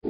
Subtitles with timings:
[0.00, 0.06] 大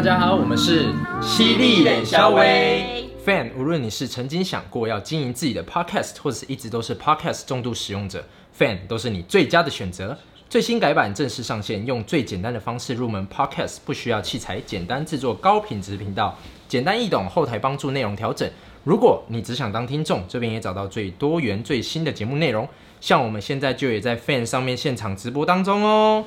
[0.00, 3.50] 家好，我们是犀利脸肖威 Fan。
[3.58, 8.24] 无论你是曾经想过要经营自己的 Podcast，或者是一直都是 Podcast 重度使用者
[8.56, 10.16] ，Fan 都是你最佳的选择。
[10.48, 18.48] 最新改版正式上线，用最简单的方式入门 Podcast，不需要器材，简单制作高品质频道，简单易懂，后台帮助内容调整。
[18.86, 22.68] 如果你只想当听众，这边也找到最多元、最新的节目内容。
[23.00, 26.24] 像我们现在就也在 Fan 上面现场直播当中哦。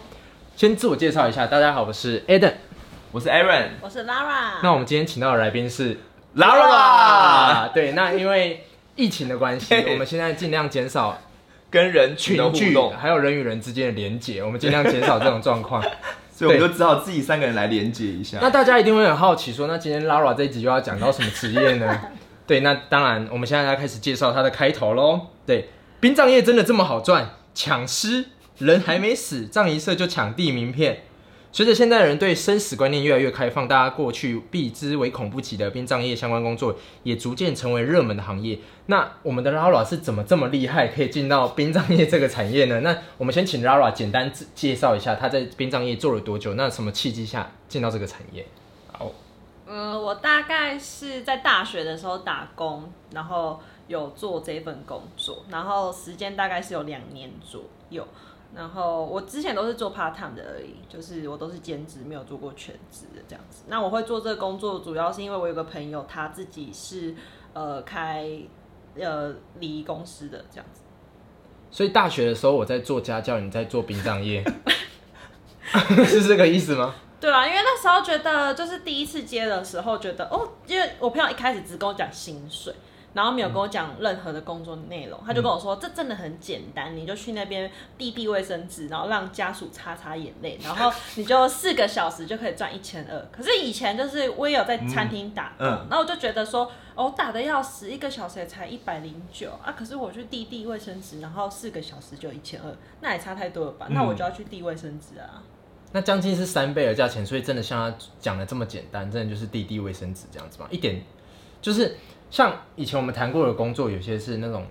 [0.57, 2.55] 先自我介绍一下，大家好，我是 Eden。
[3.13, 4.59] 我是 Aaron，我是 Lara。
[4.61, 5.97] 那我们今天请到的来宾是
[6.35, 8.65] Lara，对，那因为
[8.97, 11.17] 疫情的关系， 我们现在尽量减少
[11.71, 15.81] 跟人群的互动，还有人与人之间的连结，我们尽量减少这种状况。
[16.35, 18.39] 所以我们就只好自己三个人来连接一下。
[18.41, 22.01] 那大家一定会很好奇说，那今天 Lara 这一集又要讲到什么职业呢？
[22.49, 25.27] 对，那当然，我们现在要开始介绍它的开头喽。
[25.45, 27.35] 对，殡葬业真的这么好赚？
[27.53, 28.25] 抢尸，
[28.57, 31.03] 人还没死，葬仪社就抢递名片。
[31.51, 38.57] 随着现代人对生死观念越来越开放，大家过去避之唯恐不及的殡葬业相关工作，也逐渐成为热门的行业。
[38.87, 42.79] 那我们的 Lara 是怎么这么厉害，可以进到殡葬业这个产业呢？
[42.79, 46.55] 那我们先请 Lara 简单介绍一下，他在殡葬业做了多久？
[46.55, 48.43] 那什么契机下进到这个产业？
[49.71, 58.03] 嗯，我大概是在大学的时候打工，然后有做这份工作，然后时间大概是有两年左右。
[58.55, 63.65] 然后我之前都是做 part time 的而已，就是我都是兼职，没有做过全职的这样子。
[63.67, 67.13] 那我会做这个工作，主要是因为我有个朋友，他自己是
[67.53, 68.27] 呃开
[68.95, 70.81] 呃礼仪公司的这样子。
[71.69, 74.43] 所以大学的时候我在做家教，你在做殡葬业，
[76.07, 76.95] 是这个意思吗？
[77.19, 82.73] 对啊，因为那时候觉得就是第一次接的时候，觉得哦，因为我朋友一开始只跟我讲薪水，
[83.13, 93.27] 然后没有跟我讲任何的工作内容，他就跟我说、这真的很简单，你就去那边递递卫生纸，然后让家属擦擦眼泪，然后你就四个小时就可以赚一千二。
[93.31, 103.87] 可是以前就是我也有在餐厅打工，嗯嗯然后我就觉得说哦打的要死，一个小时也才一百零九啊，可是我去递递卫生纸，然后四个小时就一千二，那也差太多了吧？
[103.89, 105.43] 那我就要去递卫生纸啊。
[105.91, 110.67] 那将近是三倍的价钱，所以真的像他讲的这么简单，真的就是滴滴卫生纸这样子吗？
[110.69, 111.01] 一点
[111.61, 111.95] 就是
[112.29, 114.65] 像以前我们谈过的工作，有些是那种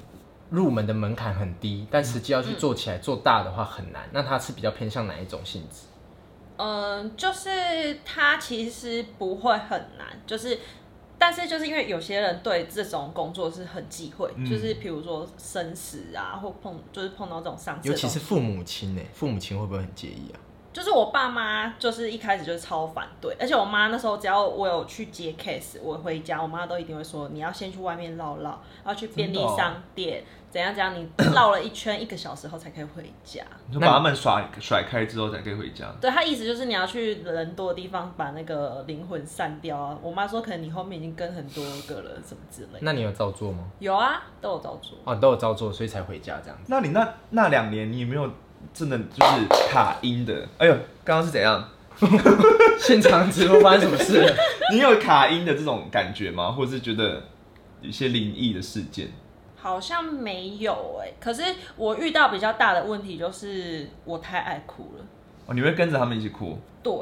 [0.50, 4.08] 入门的门槛很低，但实际要去做起来、做大的话很难。
[4.12, 5.86] 那它是比较偏向哪一种性质？
[6.56, 7.48] 嗯，就是
[8.04, 10.58] 它其实不会很难，就是，
[11.18, 20.38] 但是就是因为有些人对这种工作是很忌讳，嗯就是比如说生死啊，或碰就是碰到这种丧事尤其是父母亲呢、父母亲会不会很介意啊？
[20.72, 33.42] 就是我爸妈就是一开始就是超反对，而且我妈那时候只要我有去接 case，我回家我妈都一定会说你要先去外面绕绕，然后去便利商店、怎样怎样，你绕了一圈一个小时后才可以回家。
[33.66, 35.86] 你就把他们甩甩开之后才可以回家。
[36.00, 39.98] 对他意思就是你要去人多的地方把那个灵魂散掉啊。
[40.02, 42.78] 我妈说可能你后面已经跟很多个了，什么之类的。
[42.82, 43.64] 那你有照做吗？
[43.78, 44.98] 有啊，都有照做。
[45.04, 46.64] 哦，你都有照做，所以才回家这样子。
[46.68, 48.30] 那你那那两年，你有没有
[48.74, 50.46] 真的就是卡音的？
[50.58, 50.72] 哎呦，
[51.04, 51.68] 刚刚是怎样？
[52.78, 54.36] 现场直播发生什么事了？
[54.72, 56.52] 你有卡音的这种感觉吗？
[56.52, 57.22] 或者是觉得
[57.82, 59.08] 一些灵异的事件？
[59.60, 61.42] 好像没有哎、可是
[61.76, 65.04] 我遇到比较大的问题就是我太爱哭了。
[65.46, 66.56] 哦，你会跟着他们一起哭？
[66.80, 66.92] 对，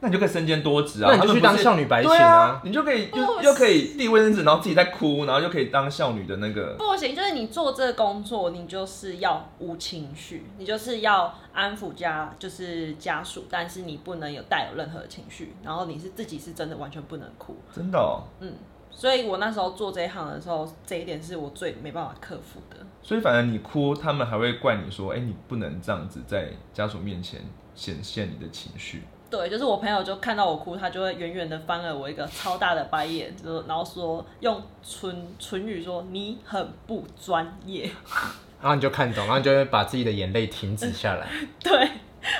[0.00, 1.10] 那你就可以身兼多职啊！
[1.10, 6.74] 那你就去当少女白裙啊啊，你就可以又不又可以递卫生纸，然后自己在哭，然后又可以当少女的那个。
[6.78, 17.56] 不行，就是你做这个工作，你就是要无情绪，你就是要安抚家，就是家属，但是你不能有带有任何的情绪，然后你是自己是真的完全不能哭。
[17.74, 18.52] 真的哦，嗯，
[18.92, 22.76] 所以我那时候做这一行的时候，这一点是我最没办法克服的。
[23.02, 27.40] 所以反正你哭，他们还会怪你说，哎、你不能这样子在家属面前
[27.74, 29.02] 显现你的情绪。
[29.30, 37.90] 对，就是我朋友就看到我哭，他就会远远的翻了我一个超大的白眼，就然后说用唇唇语说你很不专业。
[38.60, 41.28] 然后你就看懂，然后你就会把自己的眼泪停止下来。
[41.62, 41.90] 对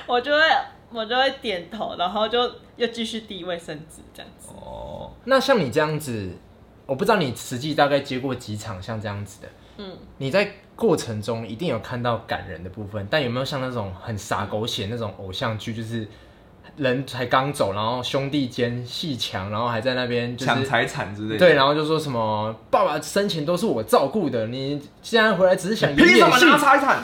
[0.06, 0.40] 我就会
[0.90, 2.40] 我就会点头，然后就
[2.76, 4.48] 又继续递卫生纸这样子。
[4.60, 6.32] 哦，那像你这样子，
[6.86, 16.08] 我不知道你实际大概接过几场像这样子的，嗯，你在过程中一定有看到感人的部分，但有没有像那种很洒狗血那种偶像剧，就是
[16.76, 21.38] 人才刚走，然后兄弟间戏强，然后还在那边就是抢财产之类的。
[21.38, 27.02] 对，然后就说什么爸爸生前都是我照顾的，你现在回来只是想演凭什么，拿财产？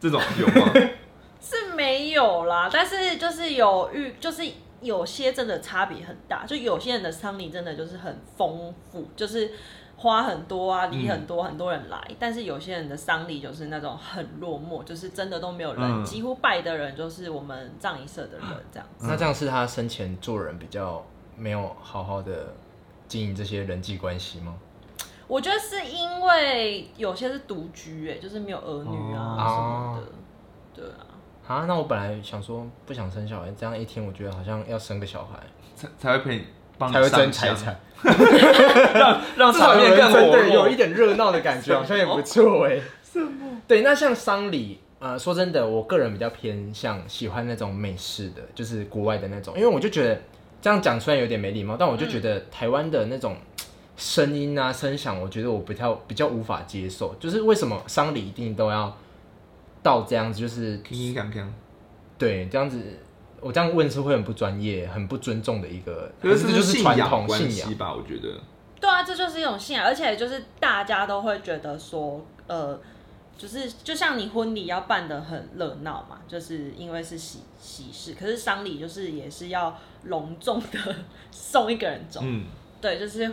[0.00, 0.72] 这种有吗？
[1.40, 4.42] 是没有啦，但是就是有遇，就是
[4.80, 9.50] 有些真的差别很大，就有些人的丧礼真的就是很丰富，就是
[9.98, 12.00] 花很多啊，礼很多，很多人来。
[12.20, 19.06] 但是有些人的丧礼就是那种很落寞，就是真的都没有人，嗯几乎拜的人就是我们葬仪社的人这样子。
[19.08, 21.04] 那这样是他生前做人比较
[21.36, 22.54] 没有好好的
[23.08, 24.54] 经营这些人际关系吗？
[25.26, 30.12] 我觉得是因为有些是独居，哎，就是没有儿女啊哦什么的，
[30.74, 31.04] 对啊。
[31.46, 35.40] 啊，那我本来想说不想生小孩，这样一天我觉得好像要生个小孩
[35.74, 36.46] 才才会陪你
[36.78, 37.78] 帮你才会争财产，
[38.94, 40.76] 让让至少场面更活有人真的有一。
[40.76, 42.80] 点热闹的感觉，好像也不错哎。
[43.66, 50.20] 对，那像丧礼，呃，说真的，我个人比较偏向喜欢那种美式的，就是国外的那种，因为我就觉得
[50.62, 53.36] 这样讲虽然有点没礼貌，但我就觉得台湾的那种
[53.96, 57.12] 声音啊、声响，我觉得我比较比较无法接受。
[57.18, 58.96] 就是为什么丧礼一定都要
[59.82, 61.44] 到这样子，就是铿铿锵锵，
[62.16, 62.80] 对这样子，
[63.40, 67.74] 我这样问是会很不专业、很不尊重的一个，可是就是信仰传统信仰。
[67.74, 67.94] 吧？
[67.94, 68.40] 我觉得，
[68.80, 72.80] 对啊，这就是一种信仰，而且就是大家都会觉得说，呃，
[73.36, 80.96] 就是就像你婚礼要办得很热闹嘛，就是因为是喜喜事，可是丧礼就是也是要隆重的
[81.30, 82.44] 送一个人走，嗯，
[82.80, 83.30] 对，就是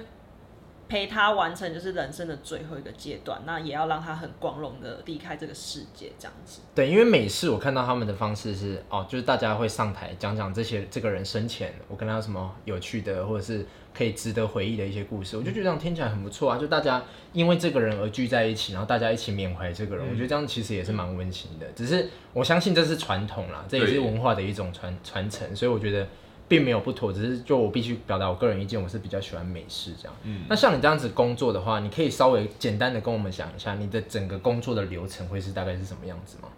[0.88, 6.62] 陪他完成就是人生的最后一个阶段，那也要让他很光荣的离开这个世界，这样子。
[6.76, 16.58] 对，因为每次我看到他们的方式是哦，就是大家会上台讲讲这些这个人生前我跟他有什么有趣的，或者是可以值得回忆的一些故事，我就觉得这样听起来很不错啊。
[16.58, 17.04] 就大家
[17.34, 21.66] 因为这个人而聚在一起，然后大家一起缅怀这个人，我觉得这样其实也是蛮温馨的。
[21.76, 26.08] 只是我相信这是传统啦，这也是文化的一种传传承，所以我觉得
[26.48, 27.12] 并没有不妥。
[27.12, 30.16] 只是就我必须表达我个人意见，我是比较喜欢美式这样。
[30.24, 36.50] 嗯那像你这样子工作的话，你可以稍微简单的跟我们讲一下你的整个工作的流程会是大概是什么样子吗？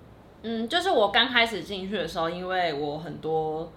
[0.43, 3.71] 嗯，就是我刚开始进去的时候，因为我很多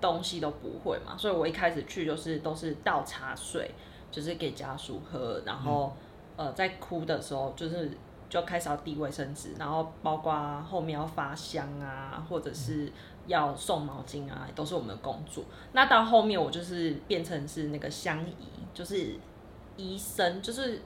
[0.00, 3.70] 东西都不会嘛，所以我一开始去就是都是倒茶水，
[4.10, 5.94] 就是给家属喝，然后、
[6.36, 7.90] 呃在哭的时候就是
[8.28, 12.90] 就开始要递卫生纸，然后包括后面要发香啊，或者是
[13.26, 15.44] 要送毛巾啊，都是我们的工作。
[15.72, 19.14] 那到后面我就是变成是那个香姨，就是
[19.76, 20.82] 医生，就是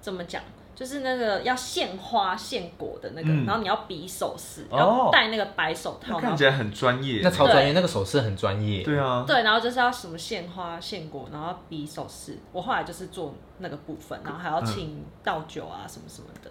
[0.00, 0.42] 怎么讲？
[0.74, 7.20] 就是那个要献花献果的那个，嗯然后你要比手势，哦要戴那个白手套，然后那看起来很专业。
[7.20, 8.84] 那超专业，那个手势很专业。
[8.84, 12.38] 对啊，对，然后就是要什么献花献果，然后比手势。
[12.52, 16.50] 我后来就是做那个部分，然后还要请倒酒啊什么什么的。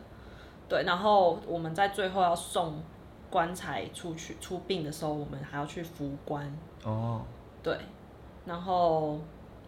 [0.67, 2.83] 对，然后我们在最后要送
[3.29, 6.51] 棺材出去出殡的时候，我们还要去扶棺。
[6.83, 7.25] 哦，
[7.61, 7.77] 对，
[8.45, 9.19] 然后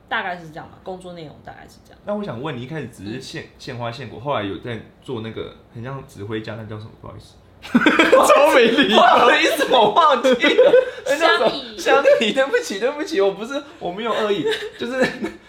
[0.08, 2.00] 大概是这样吧，工作内容大概是这样。
[2.06, 6.92] 那我想问你，一开始只是献献花献果，后来有在做那个很像指挥家，那叫什么？
[7.02, 10.72] 不好意思， 超没礼不好意思，我忘记了。
[11.06, 14.46] 那叫什么香姨香姨，对不起，对不起，我不是，我没有恶意，
[14.80, 15.06] 就是，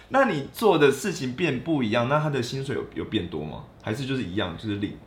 [0.08, 3.64] 那你做的事情变不一样，那他的薪水有有变多吗？
[3.82, 4.98] 还是就是一样，就是零？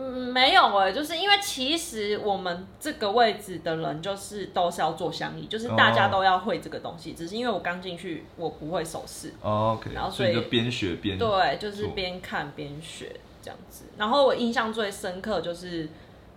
[0.00, 13.86] 嗯，没有哎、就是因为其实我们这个位置的人就是都是要做相宜，就是大家哦都要会这个东西，只是因为我刚进去我不会手势，哦 OK，然后所以就边学边对，就是做边看边学这样子。
[13.96, 15.88] 然后我印象最深刻就是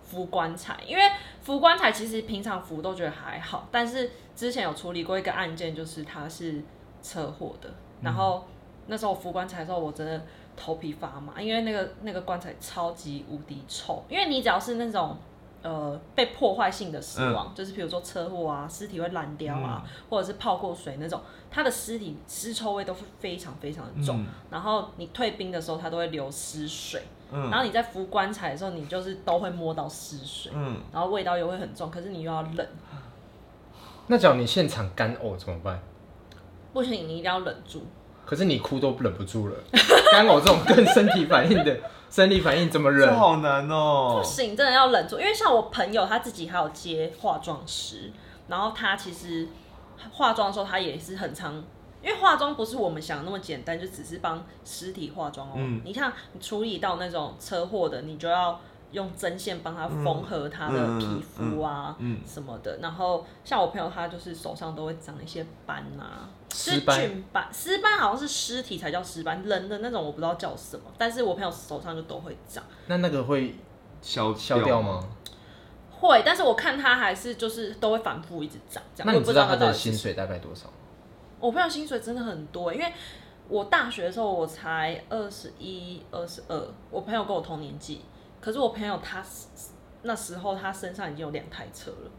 [0.02, 1.02] 扶棺材，因为
[1.42, 6.60] 扶棺材其实平常扶都觉得还好，但是之前有处理过一个案件，就是他是
[7.00, 7.70] 车祸的，
[8.02, 8.48] 然后
[8.88, 10.20] 那时候我扶棺材的时候，我真的
[10.56, 15.16] 头皮发麻，因为那个那个棺材超级无敌臭，因为你只要是那种。
[15.64, 19.80] 呃，被破坏性的死亡，就是比如说车祸啊，尸体会烂掉啊，
[20.10, 21.20] 或者是泡过水那种，
[21.52, 24.22] 它的尸体尸臭味都是非常非常的重。
[24.22, 32.66] 嗯然后你退冰的时候，它都会流湿水，嗯然后你在扶棺材的时候，你就是都会摸到湿水，嗯，然后味道又会很重，可是你又要冷，
[34.08, 35.80] 那假如你现场干呕怎么办？
[36.72, 37.86] 不行，你一定要忍住。
[38.24, 39.54] 可是你哭都忍不住了，
[40.12, 41.76] 干呕这种跟身体反应的
[42.10, 43.14] 生理反应怎么忍这？
[43.14, 44.24] 好难哦不。
[44.26, 48.10] 行，真的要忍住，因为像我朋友他自己还有接化妆师，
[48.48, 49.48] 然后他其实
[50.10, 51.54] 化妆的时候他也是很常，
[52.02, 55.52] 因为化妆不是我们想的那么简单，就只是帮尸体化妆哦。
[55.56, 58.60] 嗯你像你处理到那种车祸的，你就要
[58.92, 61.96] 用针线帮他缝合他的皮肤啊，
[62.26, 62.78] 什么的。
[62.80, 72.62] 然后像我朋友他就是手上都会长一些斑啊，是尸斑菌斑，尸斑好像是尸体才叫尸斑，人的那种我不知道叫什么，但是我朋友手上就都会长。
[72.86, 73.56] 那那个会
[74.00, 74.80] 消消掉？
[74.80, 75.08] 吗？
[75.90, 79.12] 会，但是我看他还是就是都会反复一直长，这样。
[79.12, 80.68] 那你知道他的薪水大概多少？
[81.38, 82.92] 我朋友薪水真的很多，因为
[83.48, 88.02] 我大学的时候我才二十一、二十二，我朋友跟我同年纪，
[88.42, 89.24] 可是我朋友他
[90.02, 92.10] 那时候他身上已经有两台车了，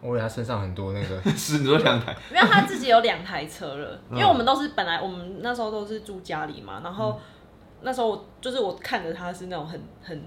[0.00, 2.16] 我以为他身上很多那个 是你说两台？
[2.30, 7.20] 因为他自己有两台车了，因嗯为我们都是本来我们那时候都是住家里嘛，然后
[7.82, 10.18] 那时候就是我看着他是那种很很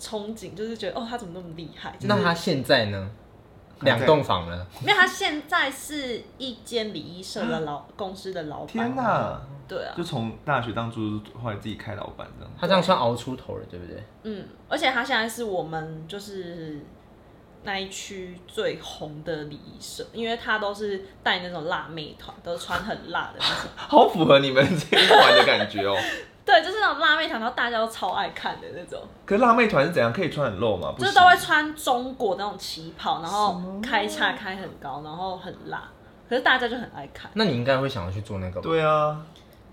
[0.00, 1.92] 憧憬，就是觉得哦他怎么那么厉害？
[1.92, 3.10] 就是、那他现在呢？
[3.82, 8.66] 两栋房了，没有，他现在是一间礼仪社的老公司的老板。
[8.68, 9.40] 天哪！
[9.68, 12.52] 对啊就，从大学当初后来自己开老板这样。
[12.60, 14.02] 他这样算熬出头了，对不对？
[14.24, 16.84] 嗯，而且他现在是我们就是
[17.62, 23.70] 那一区最红的礼仪社，因为他都是带那种辣妹团，都是穿很辣的那种。
[23.76, 25.96] 好符合你们这一团的感觉哦。
[26.44, 30.12] 对，就是那种辣妹团，然后大家都超爱看的那种，可是辣妹团是怎样？
[30.12, 30.92] 可以穿很露吗？
[30.96, 35.88] 不就是都会穿中国那种旗袍，然后开叉开很高，然后很辣，
[36.28, 37.30] 可是大家就很爱看。
[37.34, 38.62] 那你应该会想要去做那个吧？
[38.62, 39.24] 对啊，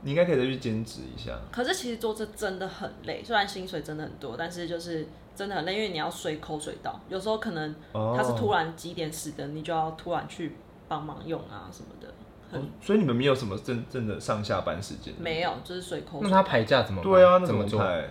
[0.02, 1.32] 你应该可以再去兼职一下。
[1.52, 10.56] 可是其实做这真的很累，虽然薪水真的很多，但是就是真的很累，因为你要随口水到，有时候可能哦他是突然几点死的，你就要突然去
[10.88, 12.14] 帮忙用啊什么的，很、
[12.52, 15.14] 哦所以你们没有什么真正的上下班时间？
[15.20, 17.80] 没有，就是随口随那他排假怎么办对啊，那怎么做？
[17.80, 18.10] 排？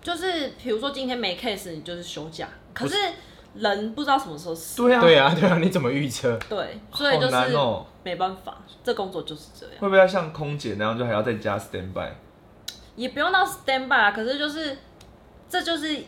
[0.00, 2.94] 就是比如说今天没 case，你就是休假，可是
[3.54, 6.38] 人不知道什么时候死，对啊，对啊，对啊，你怎么预测？
[6.48, 7.86] 对，所以就好难是哦。
[8.04, 12.08] 没办法，这工作就是这样，会不会要像空姐那样，就还要再加 stand by？
[12.94, 14.78] 也不用到 stand by 啊，可是就是
[15.48, 16.04] 这就是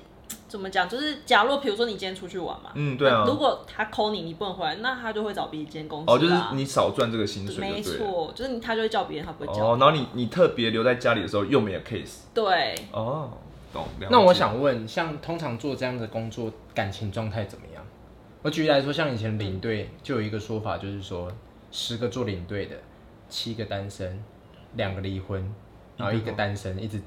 [0.48, 3.24] 怎么讲，就是假如比如说你今天出去玩嘛，嗯，对啊。
[3.26, 6.14] 如果他扣你，你不能回来，那他就会找别一间公司、啊。
[6.14, 7.82] 哦，就是你少赚这个薪水没。
[7.82, 9.64] 错，就是你他就会叫别人，他不会叫。
[9.64, 12.20] 哦，然后你你特别留在家里的时候又没有 case。
[12.32, 13.30] 对，哦，
[13.72, 13.86] 懂。
[14.10, 17.84] 那我想问，像通常做这样的工作，感情状态怎么样？
[18.40, 21.30] 我举例来说，像以前领队就有一个说法，就是说
[21.70, 22.76] 十个做领队的，
[23.28, 24.22] 七个单身，
[24.74, 25.52] 两个离婚，
[25.96, 27.00] 然后一个单身，一直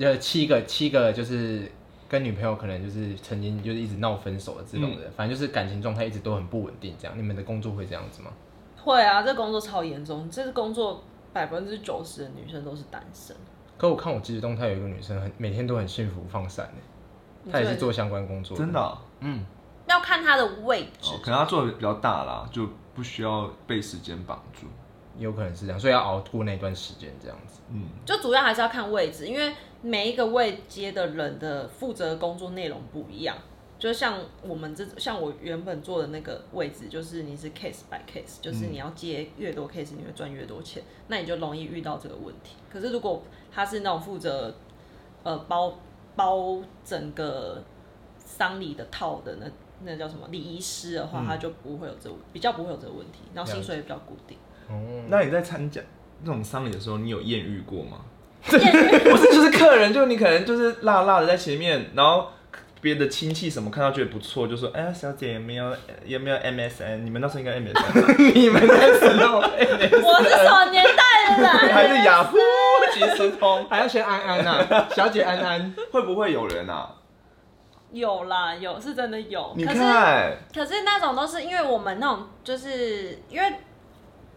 [0.00, 1.70] 呃七个七个就是
[2.14, 6.94] 跟女朋友可能就是曾经就是一直闹分手的这种的，反正就是感情状态一直都很不稳定。
[6.96, 8.30] 这样，你们的工作会这样子吗？
[8.80, 11.02] 会啊，这工作超严重，这是工作
[11.32, 13.34] 百分之九十的女生都是单身。
[13.76, 19.44] 可我看我即时动态有一个女生很每天都很幸福放散的，她也是做相关工作真的哦嗯，
[19.88, 24.68] 要看她的位置，哦，可能她做的比较大啦，就不需要被时间绑住。
[25.18, 27.60] 有可能是这样，所以要熬过那段时间这样子。
[27.70, 33.36] 嗯，就主要还是要看位置，因为每一个位接的人的负责工作内容不一样。
[33.78, 42.56] 就像我们这，像我原本做的那个位置，就是你是 case by case，就是你要接越多 case，你会赚越多钱，那你就容易遇到这个问题。
[42.72, 44.54] 可是如果他是那种负责
[45.22, 45.78] 呃包
[46.16, 47.62] 包整个
[48.16, 49.46] 丧礼的套的那
[49.82, 54.38] 那叫什么礼仪师的话，他就不会有这比较不会有这个问题，然后薪水也比较固定。
[54.68, 54.74] 哦，
[55.08, 55.80] 那你在参加
[56.24, 57.98] 这种丧礼的时候，你有艳遇过吗？
[58.46, 62.28] 不是，就是客人，就你可能就是辣辣的在前面，然后
[62.82, 66.98] 别的亲戚什么看到觉得不错，就说：“哎呀，小姐有没有有没有 MSN？
[66.98, 71.72] 你们那时候应该 MSN， 你们那时候 MSN，我是什么年代的人？
[71.74, 72.36] 还是雅虎
[72.92, 73.66] 即时通？
[73.70, 76.90] 还要选安安呐、 小姐安安，会不会有人啊？
[77.92, 79.54] 有啦，有是真的有。
[79.56, 83.54] 你可是看，可是那种都是因为我们那种，就是因为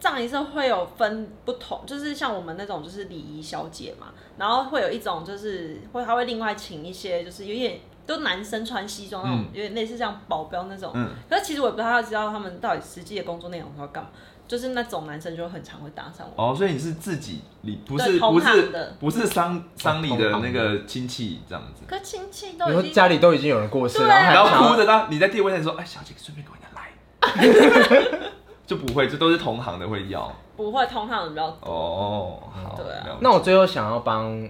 [0.00, 10.92] 葬仪社会有分不同，就是像我们那种就是礼仪小姐嘛，然后会有一种就是会他会另外请一些就是有点都男生穿西装那种，嗯有点类似像保镖那种。
[10.94, 14.10] 嗯，可是其实我也不太知道他们到底实际的工作内容是要干嘛，
[14.46, 16.42] 就是那种男生就很常会搭上我。
[16.42, 28.28] 哦，所以你是自己你，不对同是不是的不是丧丧礼的那个亲戚这样子，可亲戚都你说已经家里都已经有人过世，对啊然后还想要然后哭着他你在递位上说：“哎，小姐顺便给我一点来。”
[28.68, 30.30] 就不会，这都是同行的会要。
[30.54, 31.70] 不会同行的比较多。
[31.72, 34.46] 哦，好，对啊那我最后想要帮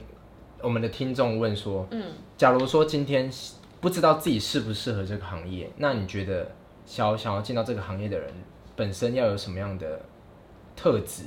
[0.61, 2.03] 我们的听众问说，嗯，
[2.37, 3.31] 假如说今天
[3.81, 6.51] 不知道自己适不适合这个行业，那你觉得
[6.85, 8.29] 想要想要进到这个行业的人，
[8.75, 10.01] 本身要有什么样的
[10.75, 11.23] 特质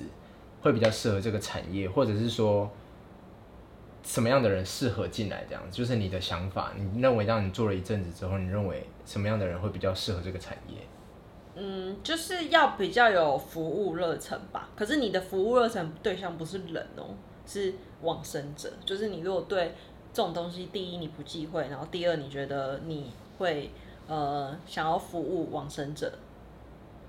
[0.62, 2.70] 会比较适合这个产业，或者是说
[4.04, 5.46] 什么样的人适合进来？
[5.48, 10.76] 这样子就是你的想法，你认为让你做了一阵子之后，你认为什么样的人会比较适合这个产业？
[11.56, 14.70] 嗯，就是要比较有服务热忱吧。
[14.76, 17.16] 可是你的服务热忱对象不是人哦，
[17.46, 18.72] 是往生者。
[18.86, 19.76] 就是你如果对
[20.14, 23.72] 这种东西，第一你不忌讳，然后第二你觉得你会
[24.08, 26.12] 呃想要服务往生者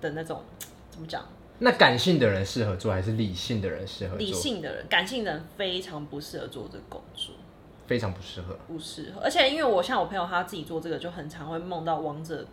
[0.01, 0.43] 的那种
[0.91, 1.25] 怎么讲？
[1.59, 4.19] 那感性的人适合做，还是理性的人适合做？
[4.19, 7.35] 理性的人、感性的人非常不适合做这个工作。
[7.87, 8.57] 非常不适合。
[8.67, 12.45] 不适合，而且因为我像我朋友他自己做这个，就很常会梦到王者，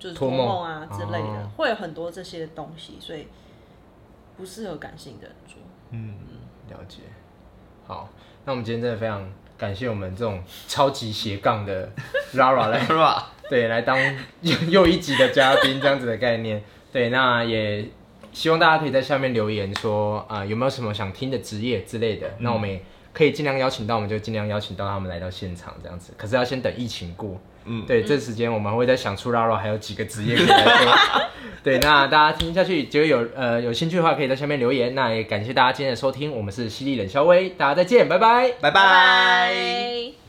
[0.00, 3.28] 就是托梦啊之类的，哦会有很多这些东西，所以
[4.36, 5.56] 不适合感性的人做。
[5.90, 6.14] 嗯，
[6.70, 7.02] 了解。
[7.86, 8.08] 好，
[8.44, 11.90] 那我们今天真的非常感谢我们这种超级斜杠的
[12.34, 13.30] Rara 来是吧？
[13.50, 13.98] 对来当
[14.40, 16.62] 又又一集的嘉宾这样子的概念。
[16.90, 17.86] 对，那也
[18.32, 22.28] 希望大家可以在下面留言说啊、有没有什么想听的职业之类的。
[22.38, 26.14] 那我们也可以尽量邀请到，我们就尽量邀请到他们来到现场这样子。
[26.16, 31.22] 可是要先等疫情过，嗯，对，这时间我们会再想出绕绕还有几个职业可以来做。
[31.62, 34.94] 对，那大家听下去，就有呃有兴趣的话，可以在下面留言。
[34.94, 38.52] 那也感谢大家今天的收听，我们是犀利冷肖威，大家再见，拜拜。
[38.60, 40.19] 拜拜。